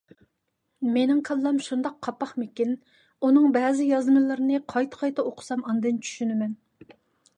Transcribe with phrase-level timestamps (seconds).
[0.93, 2.73] مېنىڭ كاللام شۇنداق قاپاقمىكىن،
[3.27, 6.61] ئۇنىڭ بەزى يازمىلىرىنى قايتا-قايتا ئوقۇسام ئاندىن چۈشىنىمەن.